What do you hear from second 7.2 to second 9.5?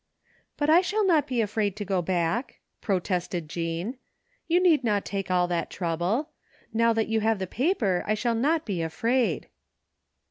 the paper I shall not be afraid."